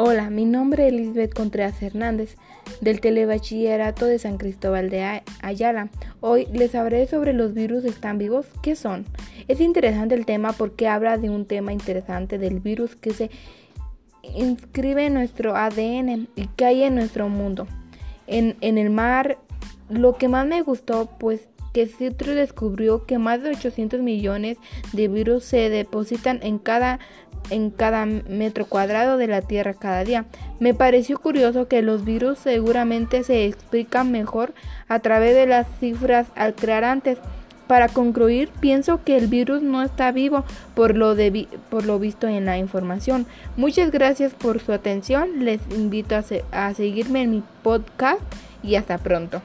[0.00, 2.36] Hola, mi nombre es Elizabeth Contreras Hernández,
[2.80, 5.88] del Telebachillerato de San Cristóbal de Ayala.
[6.20, 8.46] Hoy les hablaré sobre los virus están vivos.
[8.62, 9.06] ¿Qué son?
[9.48, 13.32] Es interesante el tema porque habla de un tema interesante del virus que se
[14.36, 17.66] inscribe en nuestro ADN y que hay en nuestro mundo.
[18.28, 19.38] En, en el mar,
[19.88, 24.58] lo que más me gustó, pues que Citro descubrió que más de 800 millones
[24.92, 26.98] de virus se depositan en cada
[27.50, 30.24] en cada metro cuadrado de la Tierra cada día.
[30.60, 34.52] Me pareció curioso que los virus seguramente se explican mejor
[34.88, 37.18] a través de las cifras al crear antes.
[37.66, 40.44] Para concluir, pienso que el virus no está vivo
[40.74, 41.14] por lo,
[41.68, 43.26] por lo visto en la información.
[43.56, 45.44] Muchas gracias por su atención.
[45.44, 46.16] Les invito
[46.50, 48.22] a seguirme en mi podcast
[48.62, 49.42] y hasta pronto.